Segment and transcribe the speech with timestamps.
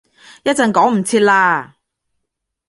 [0.43, 1.73] 一陣趕唔切喇